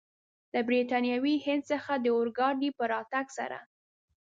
له 0.53 0.59
برټانوي 0.67 1.35
هند 1.45 1.63
څخه 1.71 1.91
د 1.97 2.05
اورګاډي 2.17 2.69
په 2.77 2.83
راتګ 2.93 3.25
سره. 3.37 3.59